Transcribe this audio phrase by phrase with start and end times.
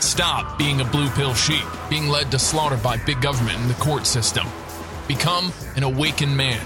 [0.00, 3.74] Stop being a blue pill sheep, being led to slaughter by big government and the
[3.74, 4.46] court system.
[5.08, 6.64] Become an awakened man.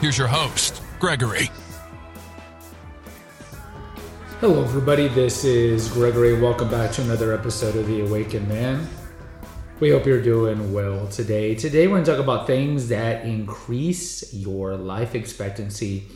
[0.00, 1.50] Here's your host, Gregory.
[4.40, 5.08] Hello, everybody.
[5.08, 6.38] This is Gregory.
[6.38, 8.86] Welcome back to another episode of The Awakened Man.
[9.80, 11.54] We hope you're doing well today.
[11.54, 16.08] Today, we're going to talk about things that increase your life expectancy.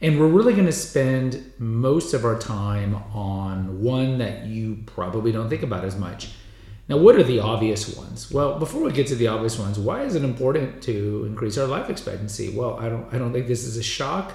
[0.00, 5.32] And we're really going to spend most of our time on one that you probably
[5.32, 6.30] don't think about as much.
[6.88, 8.30] Now, what are the obvious ones?
[8.30, 11.66] Well, before we get to the obvious ones, why is it important to increase our
[11.66, 12.50] life expectancy?
[12.54, 14.34] Well, I don't I don't think this is a shock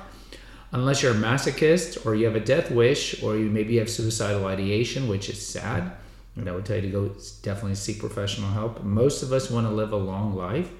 [0.71, 4.45] unless you're a masochist or you have a death wish or you maybe have suicidal
[4.45, 5.91] ideation, which is sad.
[6.35, 8.83] And I would tell you to go definitely seek professional help.
[8.83, 10.71] Most of us want to live a long life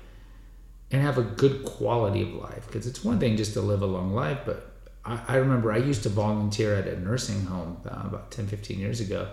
[0.92, 3.86] and have a good quality of life because it's one thing just to live a
[3.86, 4.69] long life, but
[5.06, 8.80] I, I remember I used to volunteer at a nursing home uh, about 10, 15
[8.80, 9.30] years ago.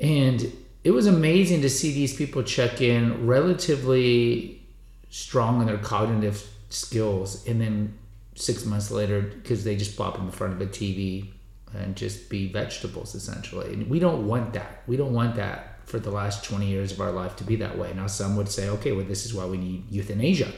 [0.00, 0.52] And
[0.82, 4.62] it was amazing to see these people check in relatively
[5.10, 7.96] strong in their cognitive skills and then
[8.34, 11.28] six months later because they just pop in front of a TV
[11.72, 13.72] and just be vegetables essentially.
[13.72, 14.82] And we don't want that.
[14.86, 17.76] We don't want that for the last 20 years of our life to be that
[17.78, 17.92] way.
[17.94, 20.52] Now, some would say, okay, well, this is why we need euthanasia,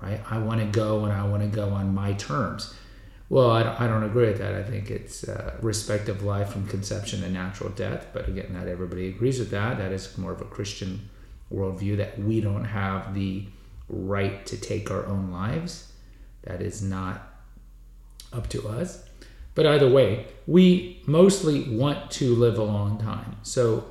[0.00, 0.20] right?
[0.30, 2.74] I want to go and I want to go on my terms.
[3.34, 4.54] Well, I don't, I don't agree with that.
[4.54, 8.06] I think it's uh, respect of life from conception to natural death.
[8.12, 9.76] But again, not everybody agrees with that.
[9.78, 11.10] That is more of a Christian
[11.52, 13.48] worldview that we don't have the
[13.88, 15.90] right to take our own lives.
[16.44, 17.28] That is not
[18.32, 19.04] up to us.
[19.56, 23.38] But either way, we mostly want to live a long time.
[23.42, 23.84] So,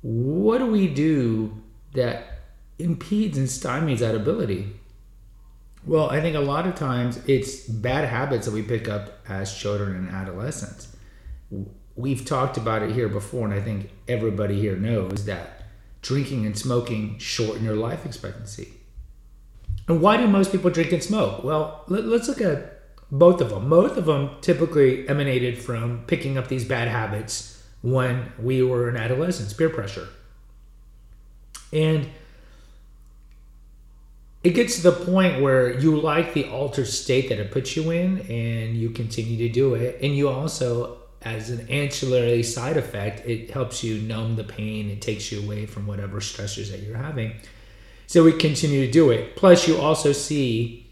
[0.00, 1.52] what do we do
[1.92, 2.38] that
[2.78, 4.77] impedes and stymies that ability?
[5.86, 9.56] Well, I think a lot of times it's bad habits that we pick up as
[9.56, 10.96] children and adolescents.
[11.96, 15.64] We've talked about it here before, and I think everybody here knows that
[16.02, 18.72] drinking and smoking shorten your life expectancy.
[19.88, 21.42] And why do most people drink and smoke?
[21.42, 22.78] Well, let, us look at
[23.10, 23.70] both of them.
[23.70, 28.96] Both of them typically emanated from picking up these bad habits when we were in
[28.96, 30.08] adolescence, peer pressure.
[31.72, 32.08] And
[34.48, 37.90] it gets to the point where you like the altered state that it puts you
[37.90, 39.98] in and you continue to do it.
[40.00, 44.88] And you also, as an ancillary side effect, it helps you numb the pain.
[44.88, 47.34] It takes you away from whatever stressors that you're having.
[48.06, 49.36] So we continue to do it.
[49.36, 50.90] Plus, you also see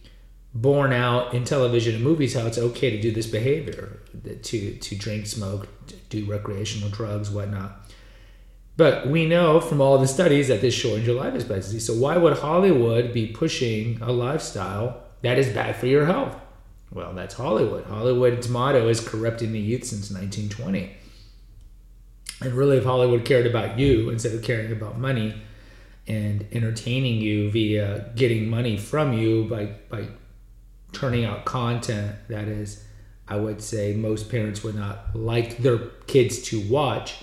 [0.53, 4.01] borne out in television and movies how it's okay to do this behavior
[4.43, 5.69] to to drink smoke
[6.09, 7.86] do recreational drugs whatnot
[8.77, 11.81] but we know from all the studies that this shortens your life expectancy.
[11.81, 16.37] So why would hollywood be pushing a lifestyle that is bad for your health?
[16.93, 17.85] Well that's hollywood.
[17.87, 20.93] Hollywood's motto is corrupting the youth since 1920
[22.43, 25.35] and really if hollywood cared about you instead of caring about money
[26.07, 30.07] and entertaining you via getting money from you by by
[30.97, 32.85] turning out content that is,
[33.29, 37.17] I would say, most parents would not like their kids to watch,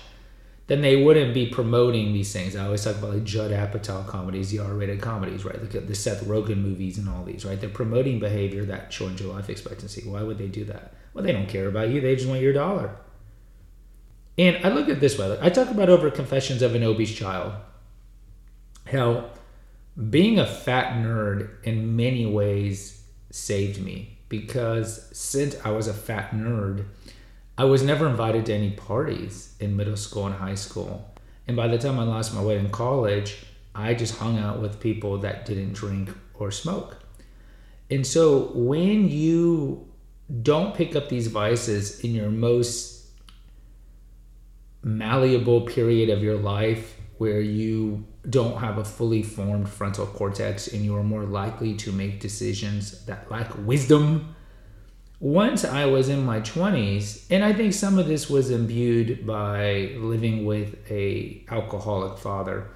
[0.66, 2.56] then they wouldn't be promoting these things.
[2.56, 5.60] I always talk about like Judd Apatow comedies, the R-rated comedies, right?
[5.60, 7.60] Like the Seth Rogen movies and all these, right?
[7.60, 10.08] They're promoting behavior that shortens your life expectancy.
[10.08, 10.94] Why would they do that?
[11.12, 12.00] Well, they don't care about you.
[12.00, 12.96] They just want your dollar.
[14.38, 15.38] And I look at this way.
[15.40, 17.52] I talk about over Confessions of an Obese Child.
[18.90, 19.30] How
[20.10, 26.32] being a fat nerd in many ways saved me because since I was a fat
[26.32, 26.86] nerd,
[27.56, 31.08] I was never invited to any parties in middle school and high school.
[31.46, 34.80] And by the time I lost my way in college, I just hung out with
[34.80, 36.98] people that didn't drink or smoke.
[37.90, 39.88] And so when you
[40.42, 43.06] don't pick up these vices in your most
[44.82, 50.84] malleable period of your life where you don't have a fully formed frontal cortex and
[50.84, 54.33] you are more likely to make decisions that lack wisdom.
[55.20, 59.94] Once I was in my 20s, and I think some of this was imbued by
[59.96, 62.68] living with a alcoholic father.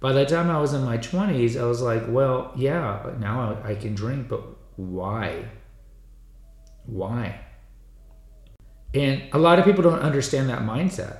[0.00, 3.74] By the time I was in my 20s, I was like, well, yeah, now I
[3.74, 4.42] can drink, but
[4.76, 5.44] why?
[6.86, 7.40] Why?
[8.92, 11.18] And a lot of people don't understand that mindset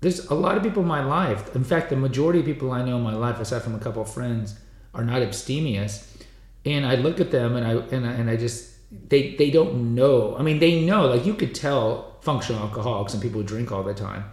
[0.00, 1.54] there's a lot of people in my life.
[1.56, 4.02] In fact, the majority of people I know in my life, aside from a couple
[4.02, 4.58] of friends,
[4.94, 6.16] are not abstemious.
[6.64, 9.94] And I look at them and I and I, and I just they they don't
[9.94, 10.36] know.
[10.36, 11.06] I mean, they know.
[11.06, 14.24] Like you could tell functional alcoholics and people who drink all the time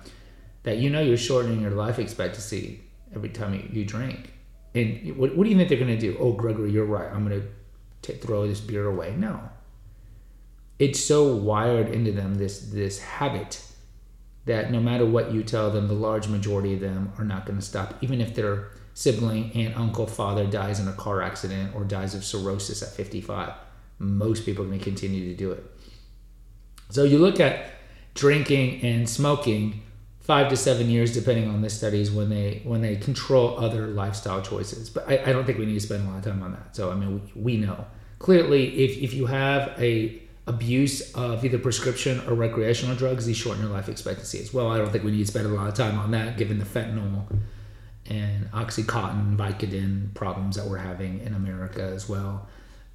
[0.64, 2.82] that you know you're shortening your life expectancy
[3.16, 4.34] every time you, you drink.
[4.74, 6.18] And what, what do you think they're going to do?
[6.20, 7.10] Oh, Gregory, you're right.
[7.12, 7.48] I'm going
[8.02, 9.16] to throw this beer away.
[9.16, 9.40] No.
[10.78, 13.66] It's so wired into them this this habit
[14.46, 17.58] that no matter what you tell them, the large majority of them are not going
[17.58, 21.84] to stop, even if their sibling, aunt, uncle, father dies in a car accident or
[21.84, 23.54] dies of cirrhosis at 55.
[24.00, 25.64] Most people are going to continue to do it.
[26.90, 27.72] So you look at
[28.14, 29.82] drinking and smoking
[30.20, 34.42] five to seven years, depending on the studies, when they when they control other lifestyle
[34.42, 34.90] choices.
[34.90, 36.76] But I, I don't think we need to spend a lot of time on that.
[36.76, 37.86] So I mean, we, we know
[38.20, 43.64] clearly if if you have a abuse of either prescription or recreational drugs, these shorten
[43.64, 44.70] your life expectancy as well.
[44.70, 46.66] I don't think we need to spend a lot of time on that, given the
[46.66, 47.26] fentanyl
[48.08, 52.48] and oxycontin, Vicodin problems that we're having in America as well,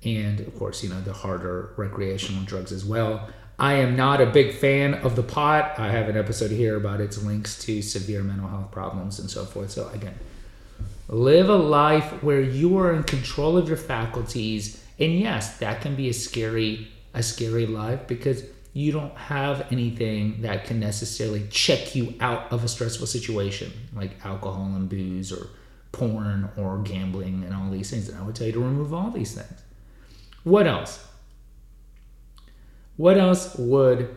[0.05, 3.29] and of course, you know the harder recreational drugs as well.
[3.61, 5.79] I am not a big fan of the pot.
[5.79, 9.45] I have an episode here about its links to severe mental health problems and so
[9.45, 9.71] forth.
[9.71, 10.15] So, again,
[11.09, 14.83] live a life where you are in control of your faculties.
[14.99, 20.41] And yes, that can be a scary, a scary life because you don't have anything
[20.41, 25.49] that can necessarily check you out of a stressful situation like alcohol and booze or
[25.93, 28.09] porn or gambling and all these things.
[28.09, 29.61] And I would tell you to remove all these things.
[30.45, 31.07] What else?
[32.97, 34.15] What else would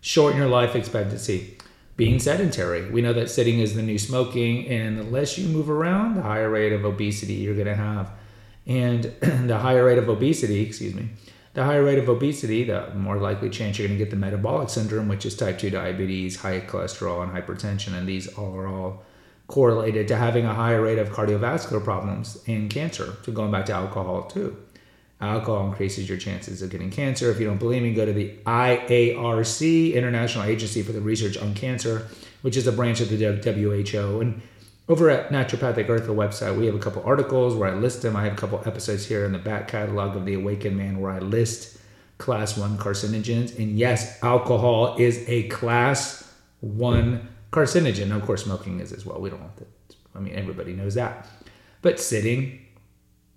[0.00, 1.58] shorten your life expectancy?
[1.96, 2.90] Being sedentary.
[2.90, 6.22] We know that sitting is the new smoking, and the less you move around, the
[6.22, 8.10] higher rate of obesity you're going to have.
[8.66, 11.10] And the higher rate of obesity, excuse me,
[11.52, 14.70] the higher rate of obesity, the more likely chance you're going to get the metabolic
[14.70, 17.92] syndrome, which is type 2 diabetes, high cholesterol, and hypertension.
[17.92, 19.02] And these are all
[19.46, 23.16] correlated to having a higher rate of cardiovascular problems and cancer.
[23.24, 24.56] So going back to alcohol, too.
[25.20, 27.30] Alcohol increases your chances of getting cancer.
[27.30, 31.54] If you don't believe me, go to the IARC, International Agency for the Research on
[31.54, 32.08] Cancer,
[32.40, 34.20] which is a branch of the WHO.
[34.20, 34.40] And
[34.88, 38.16] over at Naturopathic Earth, the website, we have a couple articles where I list them.
[38.16, 41.12] I have a couple episodes here in the back catalog of The Awakened Man where
[41.12, 41.78] I list
[42.16, 43.58] class one carcinogens.
[43.58, 48.14] And yes, alcohol is a class one carcinogen.
[48.14, 49.20] Of course, smoking is as well.
[49.20, 49.68] We don't want that.
[50.14, 51.26] I mean, everybody knows that.
[51.82, 52.60] But sitting,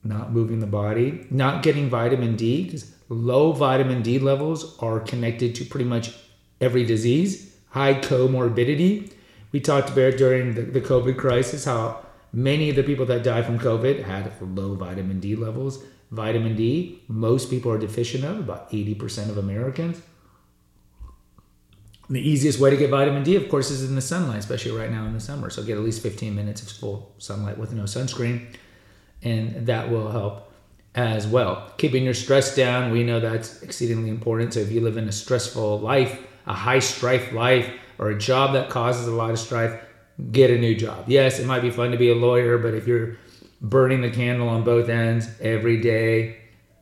[0.04, 5.56] not moving the body, not getting vitamin D, because low vitamin D levels are connected
[5.56, 6.14] to pretty much
[6.60, 9.12] every disease, high comorbidity.
[9.52, 13.46] We talked about during the, the COVID crisis how many of the people that died
[13.46, 15.84] from COVID had low vitamin D levels.
[16.12, 20.02] Vitamin D, most people are deficient of, about 80% of Americans.
[22.10, 24.92] The easiest way to get vitamin D, of course, is in the sunlight, especially right
[24.92, 25.50] now in the summer.
[25.50, 28.48] So get at least 15 minutes of full sunlight with no sunscreen
[29.24, 30.52] and that will help
[30.96, 31.72] as well.
[31.78, 34.54] Keeping your stress down, we know that's exceedingly important.
[34.54, 38.54] So if you live in a stressful life, a high strife life, or a job
[38.54, 39.80] that causes a lot of strife,
[40.32, 41.06] get a new job.
[41.08, 43.18] Yes, it might be fun to be a lawyer, but if you're
[43.62, 46.38] burning the candle on both ends every day,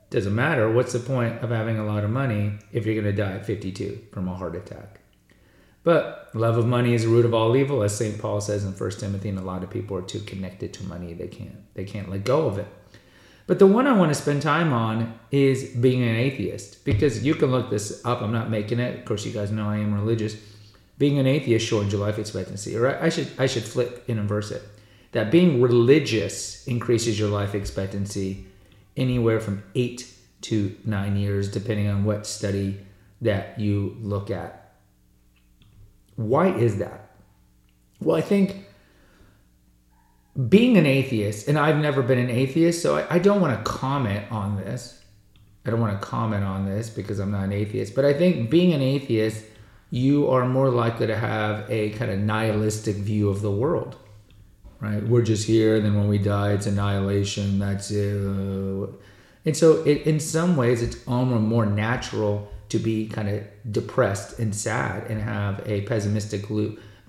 [0.09, 0.69] doesn't matter.
[0.69, 3.45] What's the point of having a lot of money if you're going to die at
[3.45, 4.99] 52 from a heart attack?
[5.83, 8.19] But love of money is the root of all evil, as St.
[8.19, 11.13] Paul says in 1 Timothy, and a lot of people are too connected to money
[11.13, 12.67] they can't they can't let go of it.
[13.47, 17.35] But the one I want to spend time on is being an atheist, because you
[17.35, 18.21] can look this up.
[18.21, 18.99] I'm not making it.
[18.99, 20.35] Of course, you guys know I am religious.
[20.97, 24.51] Being an atheist shortens your life expectancy, or I should I should flip and inverse
[24.51, 24.61] it.
[25.13, 28.45] That being religious increases your life expectancy
[28.95, 32.79] anywhere from eight to nine years, depending on what study
[33.21, 34.60] that you look at.
[36.27, 37.11] Why is that?
[37.99, 38.65] Well, I think
[40.49, 43.69] being an atheist, and I've never been an atheist, so I, I don't want to
[43.69, 45.01] comment on this.
[45.65, 48.49] I don't want to comment on this because I'm not an atheist, but I think
[48.49, 49.45] being an atheist,
[49.91, 53.97] you are more likely to have a kind of nihilistic view of the world,
[54.79, 55.03] right?
[55.03, 57.59] We're just here, and then when we die, it's annihilation.
[57.59, 58.89] That's it.
[59.43, 64.39] And so, it, in some ways, it's almost more natural to be kind of depressed
[64.39, 66.45] and sad and have a pessimistic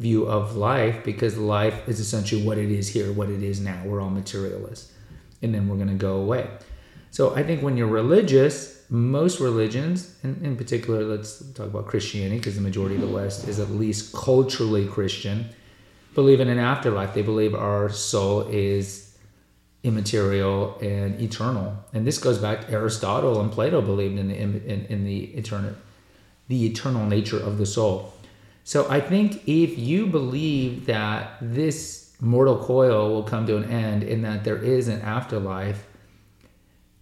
[0.00, 3.80] view of life because life is essentially what it is here, what it is now.
[3.84, 4.92] We're all materialists.
[5.40, 6.50] And then we're going to go away.
[7.12, 12.38] So I think when you're religious, most religions, and in particular, let's talk about Christianity
[12.38, 15.48] because the majority of the West is at least culturally Christian,
[16.14, 17.14] believe in an afterlife.
[17.14, 19.11] They believe our soul is
[19.84, 21.76] immaterial and eternal.
[21.92, 25.74] And this goes back to Aristotle and Plato believed in the in, in the eternal
[26.48, 28.12] the eternal nature of the soul.
[28.64, 34.04] So I think if you believe that this mortal coil will come to an end
[34.04, 35.84] and that there is an afterlife,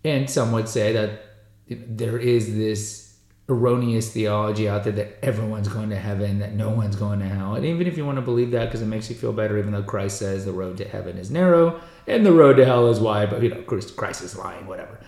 [0.03, 1.23] and some would say that
[1.69, 3.10] there is this
[3.51, 7.57] erroneous theology out there that everyone's going to heaven, that no one's going to hell.
[7.57, 9.73] And even if you want to believe that because it makes you feel better, even
[9.73, 13.01] though Christ says the road to heaven is narrow and the road to hell is
[13.01, 15.01] wide, but you know, Christ is lying, whatever.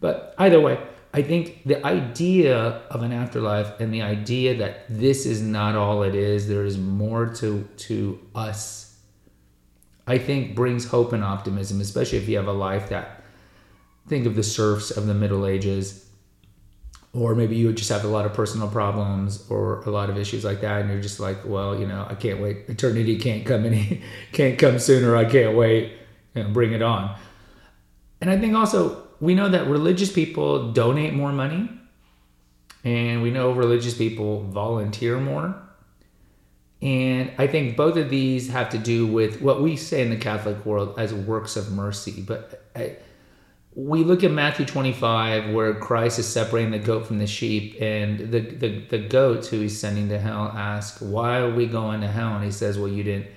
[0.00, 0.78] But either way,
[1.14, 2.56] I think the idea
[2.90, 6.78] of an afterlife and the idea that this is not all it is, there is
[6.78, 8.98] more to to us,
[10.06, 13.22] I think brings hope and optimism, especially if you have a life that
[14.08, 16.08] think of the serfs of the Middle Ages
[17.14, 20.44] or maybe you just have a lot of personal problems or a lot of issues
[20.44, 22.68] like that and you're just like well you know i can't wait.
[22.68, 24.02] Eternity can't come any
[24.32, 25.16] can't come sooner.
[25.16, 25.92] I can't wait
[26.34, 27.14] know, bring it on.
[28.20, 31.70] And i think also we know that religious people donate more money
[32.84, 35.54] and we know religious people volunteer more.
[36.80, 40.16] And i think both of these have to do with what we say in the
[40.16, 42.96] catholic world as works of mercy but I,
[43.74, 48.18] we look at Matthew 25 where Christ is separating the goat from the sheep and
[48.18, 52.08] the, the, the goats who he's sending to hell ask, why are we going to
[52.08, 52.34] hell?
[52.34, 53.28] And he says, well, you didn't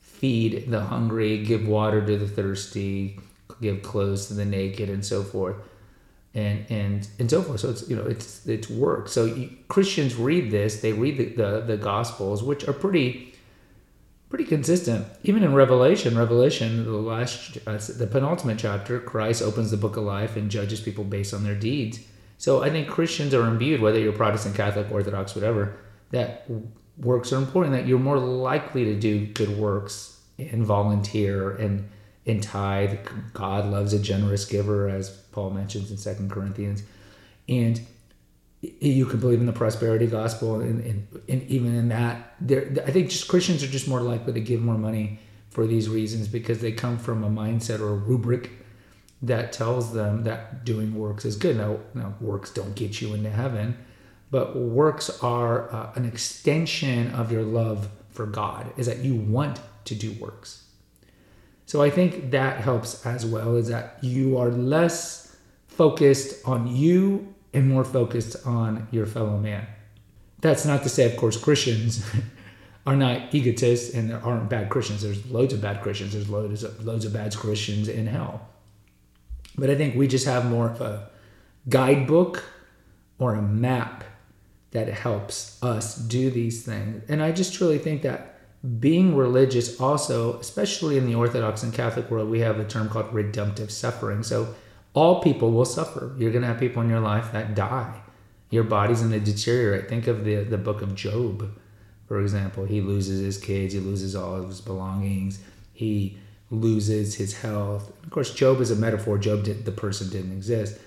[0.00, 3.18] feed the hungry, give water to the thirsty,
[3.62, 5.56] give clothes to the naked and so forth.
[6.34, 7.60] And, and and so forth.
[7.60, 9.08] So it's you know it's it's work.
[9.08, 10.82] So you, Christians read this.
[10.82, 13.27] They read the, the the Gospels, which are pretty
[14.28, 15.06] pretty consistent.
[15.22, 20.04] Even in Revelation, Revelation, the last, uh, the penultimate chapter, Christ opens the book of
[20.04, 22.00] life and judges people based on their deeds.
[22.36, 25.76] So I think Christians are imbued, whether you're Protestant, Catholic, Orthodox, whatever,
[26.10, 26.46] that
[26.98, 27.74] works are important.
[27.74, 31.88] That you're more likely to do good works and volunteer and
[32.26, 32.98] and tithe.
[33.32, 36.82] God loves a generous giver, as Paul mentions in Second Corinthians,
[37.48, 37.80] and
[38.60, 42.90] you can believe in the prosperity gospel and, and, and even in that there i
[42.90, 46.60] think just christians are just more likely to give more money for these reasons because
[46.60, 48.50] they come from a mindset or a rubric
[49.22, 51.56] that tells them that doing works is good.
[51.56, 53.76] Now, now works don't get you into heaven
[54.30, 59.58] but works are uh, an extension of your love for god is that you want
[59.86, 60.64] to do works.
[61.66, 65.36] So i think that helps as well is that you are less
[65.66, 69.66] focused on you and more focused on your fellow man.
[70.40, 72.04] That's not to say, of course, Christians
[72.86, 75.02] are not egotists and there aren't bad Christians.
[75.02, 76.12] There's loads of bad Christians.
[76.12, 78.48] There's loads of, loads of bad Christians in hell.
[79.56, 81.10] But I think we just have more of a
[81.68, 82.44] guidebook
[83.18, 84.04] or a map
[84.70, 87.02] that helps us do these things.
[87.08, 88.38] And I just truly think that
[88.80, 93.12] being religious also, especially in the Orthodox and Catholic world, we have a term called
[93.12, 94.22] redemptive suffering.
[94.22, 94.54] So
[94.98, 96.12] all people will suffer.
[96.18, 98.00] You're going to have people in your life that die.
[98.50, 99.88] Your body's going to deteriorate.
[99.88, 101.48] Think of the, the book of Job,
[102.08, 102.64] for example.
[102.64, 105.38] He loses his kids, he loses all of his belongings,
[105.72, 106.18] he
[106.50, 107.92] loses his health.
[108.02, 109.18] Of course, Job is a metaphor.
[109.18, 110.80] Job, did, the person didn't exist.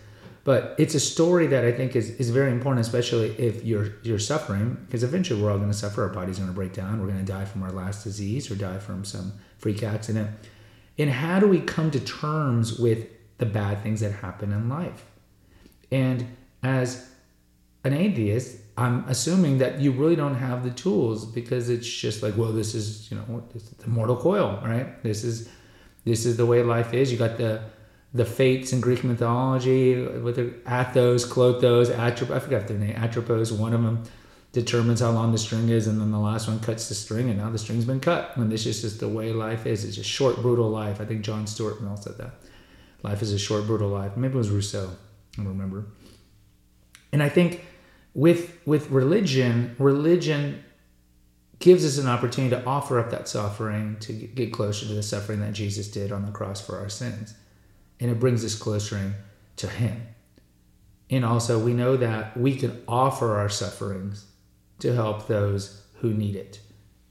[0.44, 4.20] But it's a story that I think is, is very important, especially if you're you're
[4.20, 6.02] suffering, because eventually we're all going to suffer.
[6.02, 7.00] Our body's going to break down.
[7.00, 10.32] We're going to die from our last disease or die from some freak accident.
[10.98, 13.08] And how do we come to terms with
[13.42, 15.04] the bad things that happen in life.
[15.92, 17.10] And as
[17.84, 22.38] an atheist, I'm assuming that you really don't have the tools because it's just like,
[22.38, 25.02] well, this is you know is the mortal coil, right?
[25.02, 25.50] This is
[26.06, 27.12] this is the way life is.
[27.12, 27.64] You got the
[28.14, 29.96] the fates in Greek mythology
[30.26, 32.36] with the Athos, Clothos, Atropos.
[32.36, 32.96] I forgot their name.
[32.96, 33.52] Atropos.
[33.52, 34.04] One of them
[34.52, 37.40] determines how long the string is, and then the last one cuts the string, and
[37.40, 38.38] now the string's been cut.
[38.38, 39.84] And this is just the way life is.
[39.84, 41.02] It's a short, brutal life.
[41.02, 42.36] I think John Stuart Mill said that.
[43.04, 44.16] Life is a short, brutal life.
[44.16, 44.92] Maybe it was Rousseau.
[45.34, 45.86] I don't remember.
[47.12, 47.66] And I think
[48.14, 50.64] with with religion, religion
[51.60, 55.40] gives us an opportunity to offer up that suffering to get closer to the suffering
[55.40, 57.36] that Jesus did on the cross for our sins.
[58.00, 59.14] And it brings us closer
[59.58, 60.02] to Him.
[61.10, 64.26] And also, we know that we can offer our sufferings
[64.80, 66.60] to help those who need it.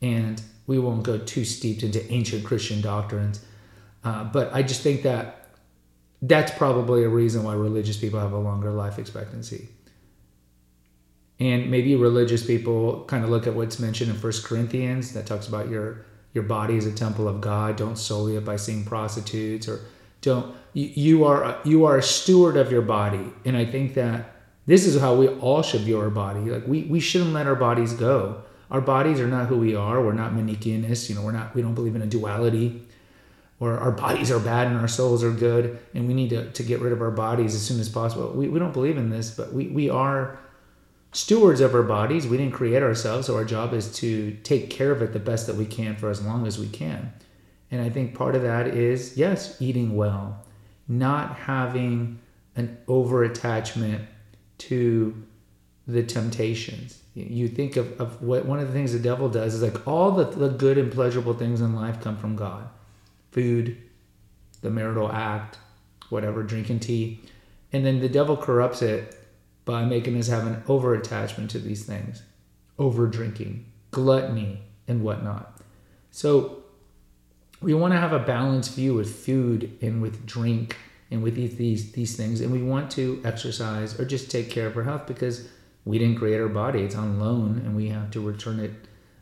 [0.03, 3.45] And we won't go too steeped into ancient Christian doctrines.
[4.03, 5.40] Uh, but I just think that
[6.23, 9.69] that's probably a reason why religious people have a longer life expectancy.
[11.39, 15.49] And maybe religious people kind of look at what's mentioned in First Corinthians that talks
[15.49, 17.77] about your your body is a temple of God.
[17.77, 19.81] Don't sully it by seeing prostitutes or
[20.21, 23.25] don't you, you are you are a steward of your body.
[23.47, 24.37] And I think that
[24.67, 26.41] this is how we all should view our body.
[26.41, 28.43] Like we we shouldn't let our bodies go.
[28.71, 30.05] Our bodies are not who we are.
[30.05, 31.09] We're not Manichaeanists.
[31.09, 32.87] You know, we're not we don't believe in a duality
[33.61, 36.63] or our bodies are bad and our souls are good and we need to, to
[36.63, 38.31] get rid of our bodies as soon as possible.
[38.31, 40.39] We, we don't believe in this, but we, we are
[41.13, 42.27] stewards of our bodies.
[42.27, 45.47] We didn't create ourselves, so our job is to take care of it the best
[45.47, 47.13] that we can for as long as we can.
[47.71, 50.43] And I think part of that is, yes, eating well,
[50.89, 52.19] not having
[52.57, 54.09] an over attachment
[54.59, 55.23] to
[55.87, 57.03] the temptations.
[57.15, 60.13] You think of, of what one of the things the devil does is like all
[60.13, 62.69] the, the good and pleasurable things in life come from God
[63.31, 63.77] food,
[64.63, 65.59] the marital act,
[66.09, 67.21] whatever, drinking tea.
[67.73, 69.17] And then the devil corrupts it
[69.65, 72.23] by making us have an over attachment to these things,
[72.79, 75.61] over drinking, gluttony, and whatnot.
[76.11, 76.65] So
[77.61, 80.77] we want to have a balanced view with food and with drink
[81.11, 84.77] and with these these things, and we want to exercise or just take care of
[84.77, 85.49] our health because
[85.85, 88.73] we didn't create our body; it's on loan, and we have to return it.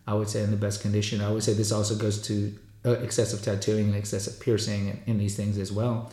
[0.06, 1.20] I would say in the best condition.
[1.20, 2.54] I would say this also goes to
[2.86, 6.12] Uh, excessive tattooing and excessive piercing and, and these things as well.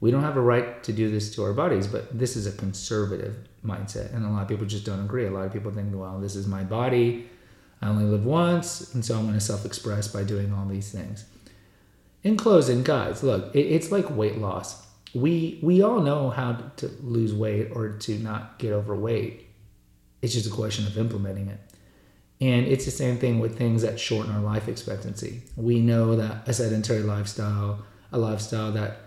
[0.00, 2.52] We don't have a right to do this to our bodies, but this is a
[2.52, 5.26] conservative mindset, and a lot of people just don't agree.
[5.26, 7.28] A lot of people think, well, this is my body.
[7.82, 11.26] I only live once, and so I'm going to self-express by doing all these things.
[12.22, 14.86] In closing, guys, look, it, it's like weight loss.
[15.14, 19.46] We we all know how to lose weight or to not get overweight.
[20.22, 21.60] It's just a question of implementing it.
[22.40, 25.42] And it's the same thing with things that shorten our life expectancy.
[25.56, 28.98] We know that a sedentary lifestyle, a lifestyle that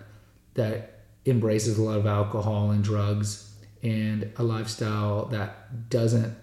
[0.55, 6.35] that embraces a lot of alcohol and drugs, and a lifestyle that doesn't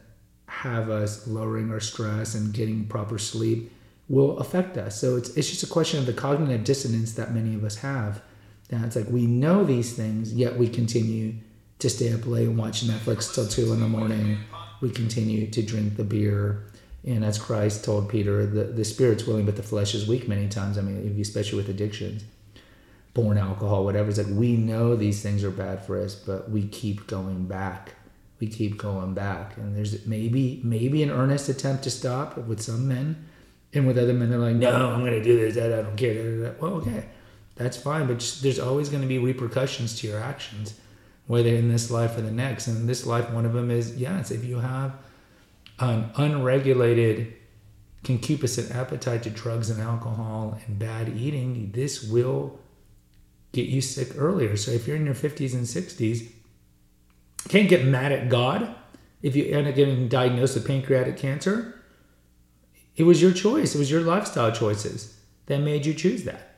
[0.46, 3.72] have us lowering our stress and getting proper sleep
[4.08, 5.00] will affect us.
[5.00, 8.22] So it's it's just a question of the cognitive dissonance that many of us have.
[8.68, 11.34] That it's like we know these things, yet we continue
[11.78, 14.38] to stay up late and watch Netflix till two in the morning.
[14.80, 16.70] We continue to drink the beer.
[17.06, 20.48] And as Christ told Peter, the, the spirit's willing, but the flesh is weak many
[20.48, 20.76] times.
[20.76, 22.24] I mean, especially with addictions,
[23.14, 24.08] born alcohol, whatever.
[24.08, 27.94] It's like we know these things are bad for us, but we keep going back.
[28.40, 29.56] We keep going back.
[29.56, 33.24] And there's maybe maybe an earnest attempt to stop with some men
[33.76, 35.56] and with other men, they're like, no, I'm going to do this.
[35.56, 36.54] I don't care.
[36.60, 37.04] Well, okay,
[37.56, 38.06] that's fine.
[38.06, 40.78] But just, there's always going to be repercussions to your actions,
[41.26, 42.68] whether in this life or the next.
[42.68, 44.94] And this life, one of them is, yes, if you have
[45.78, 47.34] an unregulated
[48.04, 52.58] concupiscent appetite to drugs and alcohol and bad eating, this will
[53.52, 54.56] get you sick earlier.
[54.56, 56.30] So if you're in your 50s and 60s,
[57.48, 58.74] can't get mad at God
[59.22, 61.76] if you end up getting diagnosed with pancreatic cancer
[62.96, 66.54] it was your choice, it was your lifestyle choices that made you choose that.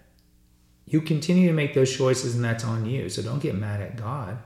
[0.87, 3.09] You continue to make those choices, and that's on you.
[3.09, 4.39] So don't get mad at God.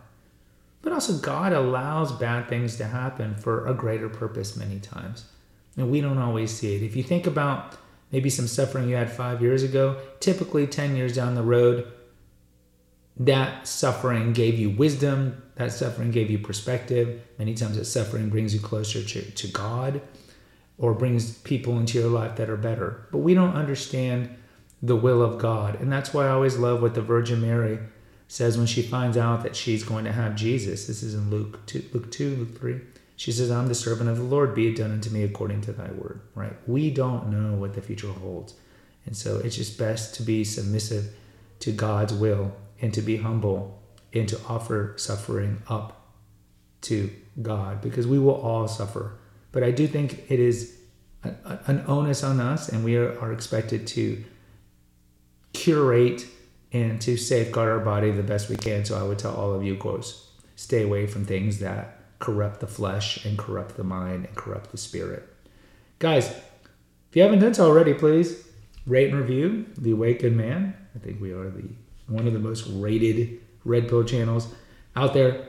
[0.82, 5.24] But also, God allows bad things to happen for a greater purpose many times.
[5.76, 6.82] And we don't always see it.
[6.82, 7.76] If you think about
[8.10, 11.90] maybe some suffering you had five years ago, typically 10 years down the road,
[13.16, 17.22] that suffering gave you wisdom, that suffering gave you perspective.
[17.38, 20.00] Many times that suffering brings you closer to, to God
[20.78, 23.06] or brings people into your life that are better.
[23.12, 24.34] But we don't understand
[24.82, 25.80] the will of God.
[25.80, 27.78] And that's why I always love what the Virgin Mary
[28.32, 30.86] says when she finds out that she's going to have Jesus.
[30.86, 32.80] This is in Luke 2, Luke 2, Luke 3.
[33.16, 35.72] She says, I'm the servant of the Lord, be it done unto me according to
[35.72, 36.20] thy word.
[36.34, 36.56] Right?
[36.66, 38.54] We don't know what the future holds.
[39.04, 41.14] And so it's just best to be submissive
[41.60, 43.80] to God's will and to be humble
[44.12, 46.08] and to offer suffering up
[46.82, 49.18] to God because we will all suffer
[49.52, 50.78] but I do think it is
[51.22, 54.24] an onus on us, and we are, are expected to
[55.52, 56.26] curate
[56.72, 58.84] and to safeguard our body the best we can.
[58.84, 62.66] So I would tell all of you, goes stay away from things that corrupt the
[62.66, 65.28] flesh and corrupt the mind and corrupt the spirit.
[65.98, 68.46] Guys, if you haven't done so already, please
[68.86, 70.74] rate and review The Awakened Man.
[70.94, 71.64] I think we are the
[72.06, 74.48] one of the most rated red pill channels
[74.96, 75.48] out there.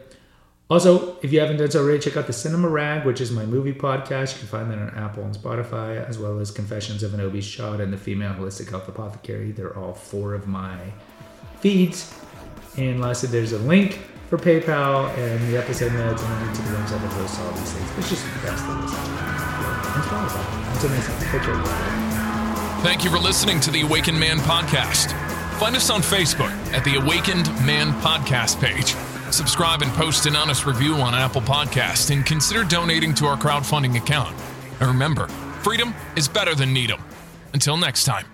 [0.69, 3.45] Also, if you haven't done so already, check out the Cinema Rag, which is my
[3.45, 4.33] movie podcast.
[4.33, 7.49] You can find that on Apple and Spotify, as well as Confessions of an Obese
[7.49, 9.51] Child and the Female Holistic Health Apothecary.
[9.51, 10.77] They're all four of my
[11.63, 12.13] feeds.
[12.77, 17.11] And lastly, there's a link for PayPal and the episode notes and the website that
[17.13, 17.97] hosts all these things.
[17.99, 20.73] It's just best listen And Spotify.
[20.73, 22.83] Until next time.
[22.83, 25.13] Thank you for listening to the Awakened Man podcast.
[25.57, 28.93] Find us on Facebook at the Awakened Man podcast page
[29.33, 33.97] subscribe, and post an honest review on Apple Podcast, and consider donating to our crowdfunding
[33.97, 34.33] account.
[34.79, 35.27] And remember,
[35.61, 37.01] freedom is better than Needham.
[37.53, 38.32] Until next time.